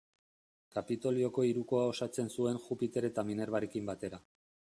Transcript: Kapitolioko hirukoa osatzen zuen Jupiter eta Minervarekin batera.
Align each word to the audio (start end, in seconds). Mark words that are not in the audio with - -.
Kapitolioko 0.75 1.43
hirukoa 1.49 1.83
osatzen 1.91 2.33
zuen 2.39 2.59
Jupiter 2.65 3.09
eta 3.13 3.27
Minervarekin 3.31 3.93
batera. 3.93 4.23